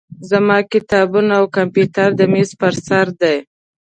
زما 0.29 0.57
کتابونه 0.73 1.31
او 1.39 1.45
کمپیوټر 1.57 2.09
د 2.15 2.21
میز 2.33 2.49
په 2.59 2.67
سر 2.85 3.07
دي. 3.21 3.35